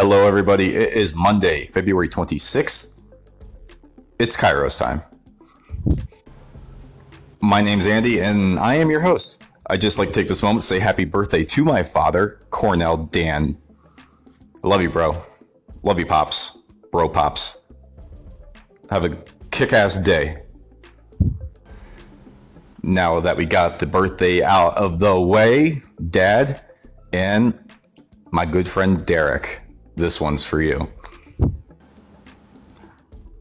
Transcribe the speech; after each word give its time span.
Hello, 0.00 0.28
everybody. 0.28 0.76
It 0.76 0.92
is 0.92 1.12
Monday, 1.12 1.66
February 1.66 2.08
26th. 2.08 3.16
It's 4.20 4.36
Kairos 4.36 4.78
time. 4.78 5.02
My 7.40 7.62
name's 7.62 7.84
Andy, 7.84 8.20
and 8.20 8.60
I 8.60 8.76
am 8.76 8.90
your 8.90 9.00
host. 9.00 9.42
I'd 9.66 9.80
just 9.80 9.98
like 9.98 10.10
to 10.10 10.14
take 10.14 10.28
this 10.28 10.40
moment 10.40 10.60
to 10.60 10.68
say 10.68 10.78
happy 10.78 11.04
birthday 11.04 11.42
to 11.46 11.64
my 11.64 11.82
father, 11.82 12.38
Cornell 12.50 12.96
Dan. 12.96 13.58
Love 14.62 14.82
you, 14.82 14.88
bro. 14.88 15.20
Love 15.82 15.98
you, 15.98 16.06
Pops. 16.06 16.72
Bro, 16.92 17.08
Pops. 17.08 17.68
Have 18.90 19.04
a 19.04 19.18
kick 19.50 19.72
ass 19.72 19.98
day. 19.98 20.44
Now 22.84 23.18
that 23.18 23.36
we 23.36 23.46
got 23.46 23.80
the 23.80 23.86
birthday 23.86 24.44
out 24.44 24.76
of 24.76 25.00
the 25.00 25.20
way, 25.20 25.78
Dad 26.08 26.60
and 27.12 27.60
my 28.30 28.46
good 28.46 28.68
friend 28.68 29.04
Derek, 29.04 29.62
this 29.98 30.20
one's 30.20 30.44
for 30.44 30.62
you. 30.62 30.90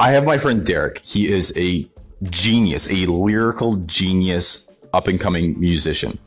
I 0.00 0.12
have 0.12 0.24
my 0.24 0.38
friend 0.38 0.64
Derek. 0.64 0.98
He 0.98 1.32
is 1.32 1.52
a 1.56 1.86
genius, 2.22 2.90
a 2.90 3.06
lyrical 3.06 3.76
genius, 3.76 4.84
up 4.92 5.08
and 5.08 5.20
coming 5.20 5.58
musician. 5.58 6.18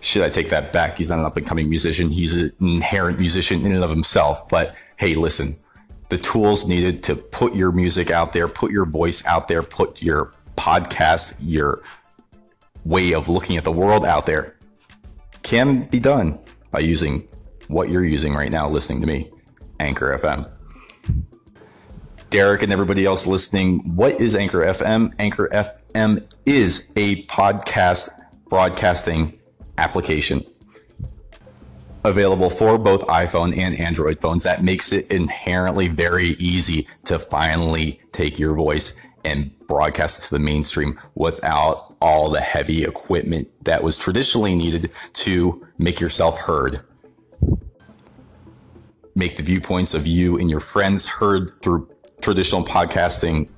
Should 0.00 0.22
I 0.22 0.28
take 0.28 0.50
that 0.50 0.72
back? 0.72 0.98
He's 0.98 1.10
not 1.10 1.18
an 1.18 1.24
up 1.24 1.36
and 1.36 1.46
coming 1.46 1.68
musician. 1.68 2.08
He's 2.10 2.34
an 2.36 2.50
inherent 2.60 3.18
musician 3.18 3.64
in 3.64 3.72
and 3.72 3.82
of 3.82 3.90
himself. 3.90 4.48
But 4.48 4.74
hey, 4.96 5.14
listen, 5.14 5.54
the 6.08 6.18
tools 6.18 6.68
needed 6.68 7.02
to 7.04 7.16
put 7.16 7.54
your 7.54 7.72
music 7.72 8.10
out 8.10 8.32
there, 8.32 8.48
put 8.48 8.70
your 8.70 8.84
voice 8.84 9.24
out 9.26 9.48
there, 9.48 9.62
put 9.62 10.02
your 10.02 10.32
podcast, 10.56 11.36
your 11.40 11.82
way 12.84 13.14
of 13.14 13.28
looking 13.28 13.56
at 13.56 13.64
the 13.64 13.72
world 13.72 14.04
out 14.04 14.26
there 14.26 14.56
can 15.42 15.84
be 15.84 15.98
done 15.98 16.38
by 16.70 16.80
using 16.80 17.26
what 17.68 17.88
you're 17.88 18.04
using 18.04 18.34
right 18.34 18.50
now, 18.50 18.68
listening 18.68 19.00
to 19.00 19.06
me, 19.06 19.30
Anchor 19.80 20.16
FM. 20.16 20.50
Derek 22.30 22.62
and 22.62 22.72
everybody 22.72 23.04
else 23.04 23.26
listening, 23.26 23.78
what 23.94 24.20
is 24.20 24.34
Anchor 24.34 24.58
FM? 24.58 25.14
Anchor 25.18 25.48
FM 25.52 26.26
is 26.44 26.92
a 26.96 27.24
podcast 27.26 28.10
broadcasting 28.48 29.38
application 29.78 30.42
available 32.04 32.50
for 32.50 32.76
both 32.76 33.00
iPhone 33.06 33.56
and 33.56 33.78
Android 33.78 34.20
phones. 34.20 34.42
That 34.42 34.62
makes 34.62 34.92
it 34.92 35.10
inherently 35.10 35.88
very 35.88 36.30
easy 36.38 36.86
to 37.04 37.18
finally 37.18 38.00
take 38.12 38.38
your 38.38 38.54
voice 38.54 39.00
and 39.24 39.56
broadcast 39.66 40.18
it 40.18 40.22
to 40.28 40.34
the 40.34 40.38
mainstream 40.38 40.98
without 41.14 41.94
all 42.00 42.30
the 42.30 42.40
heavy 42.40 42.84
equipment 42.84 43.48
that 43.64 43.82
was 43.82 43.96
traditionally 43.96 44.54
needed 44.54 44.90
to 45.14 45.66
make 45.78 46.00
yourself 46.00 46.38
heard. 46.40 46.82
Make 49.14 49.36
the 49.36 49.42
viewpoints 49.42 49.94
of 49.94 50.06
you 50.06 50.36
and 50.38 50.50
your 50.50 50.60
friends 50.60 51.06
heard 51.06 51.50
through 51.62 51.88
traditional 52.20 52.64
podcasting 52.64 53.48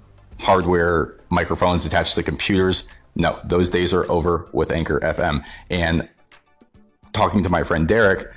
hardware, 0.40 1.18
microphones 1.30 1.86
attached 1.86 2.14
to 2.16 2.22
computers. 2.22 2.88
No, 3.14 3.40
those 3.44 3.70
days 3.70 3.94
are 3.94 4.10
over 4.10 4.48
with 4.52 4.70
Anchor 4.70 5.00
FM. 5.00 5.44
And 5.70 6.08
talking 7.12 7.42
to 7.42 7.48
my 7.48 7.62
friend 7.62 7.88
Derek, 7.88 8.30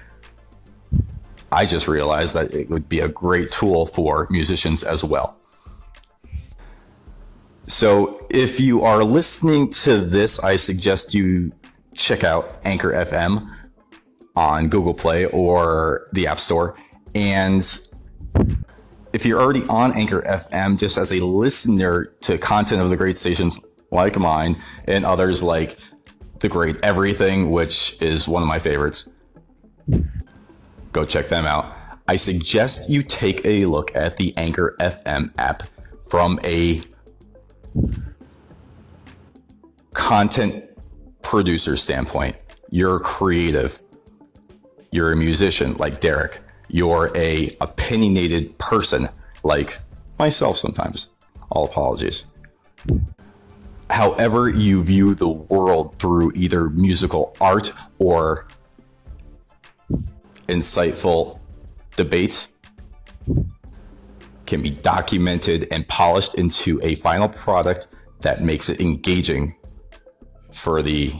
I 1.51 1.65
just 1.65 1.87
realized 1.87 2.35
that 2.35 2.53
it 2.53 2.69
would 2.69 2.87
be 2.87 2.99
a 2.99 3.09
great 3.09 3.51
tool 3.51 3.85
for 3.85 4.27
musicians 4.29 4.83
as 4.83 5.03
well. 5.03 5.37
So 7.67 8.25
if 8.29 8.59
you 8.59 8.83
are 8.83 9.03
listening 9.03 9.69
to 9.71 9.97
this, 9.97 10.39
I 10.39 10.55
suggest 10.55 11.13
you 11.13 11.51
check 11.93 12.23
out 12.23 12.57
Anchor 12.63 12.91
FM 12.91 13.53
on 14.35 14.69
Google 14.69 14.93
Play 14.93 15.25
or 15.25 16.07
the 16.13 16.27
App 16.27 16.39
Store. 16.39 16.77
And 17.19 17.61
if 19.11 19.25
you're 19.25 19.41
already 19.41 19.65
on 19.67 19.93
Anchor 19.93 20.21
FM, 20.21 20.79
just 20.79 20.97
as 20.97 21.11
a 21.11 21.19
listener 21.19 22.05
to 22.21 22.37
content 22.37 22.81
of 22.81 22.89
the 22.89 22.95
great 22.95 23.17
stations 23.17 23.59
like 23.91 24.17
mine 24.17 24.55
and 24.85 25.05
others 25.05 25.43
like 25.43 25.77
The 26.39 26.47
Great 26.47 26.77
Everything, 26.81 27.51
which 27.51 28.01
is 28.01 28.25
one 28.25 28.41
of 28.41 28.47
my 28.47 28.57
favorites, 28.57 29.21
go 30.93 31.03
check 31.03 31.27
them 31.27 31.45
out. 31.45 31.75
I 32.07 32.15
suggest 32.15 32.89
you 32.89 33.03
take 33.03 33.45
a 33.45 33.65
look 33.65 33.93
at 33.93 34.15
the 34.15 34.33
Anchor 34.37 34.77
FM 34.79 35.29
app 35.37 35.63
from 36.09 36.39
a 36.45 36.81
content 39.93 40.63
producer 41.21 41.75
standpoint. 41.75 42.37
You're 42.69 42.99
creative. 42.99 43.81
You're 44.93 45.11
a 45.11 45.17
musician 45.17 45.73
like 45.75 45.99
Derek. 45.99 46.43
You're 46.69 47.11
a 47.15 47.57
opinionated 47.59 48.57
person 48.57 49.07
like 49.43 49.79
myself 50.17 50.57
sometimes. 50.57 51.09
All 51.49 51.65
apologies. 51.65 52.25
However 53.89 54.47
you 54.47 54.83
view 54.83 55.15
the 55.15 55.29
world 55.29 55.97
through 55.99 56.31
either 56.35 56.69
musical 56.69 57.35
art 57.41 57.71
or 57.97 58.47
insightful 60.47 61.39
debate 61.95 62.47
can 64.45 64.61
be 64.61 64.69
documented 64.69 65.67
and 65.71 65.87
polished 65.87 66.35
into 66.35 66.79
a 66.83 66.95
final 66.95 67.27
product 67.27 67.87
that 68.21 68.41
makes 68.43 68.69
it 68.69 68.79
engaging 68.79 69.55
for 70.51 70.81
the 70.81 71.13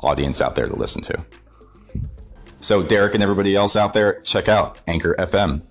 audience 0.00 0.40
out 0.40 0.54
there 0.54 0.68
to 0.68 0.74
listen 0.74 1.02
to. 1.02 1.24
So, 2.66 2.82
Derek 2.82 3.14
and 3.14 3.22
everybody 3.22 3.54
else 3.54 3.76
out 3.76 3.92
there, 3.92 4.20
check 4.22 4.48
out 4.48 4.78
Anchor 4.88 5.14
FM. 5.20 5.62